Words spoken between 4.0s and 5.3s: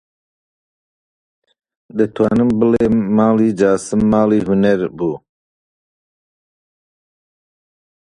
ماڵی هونەر بوو: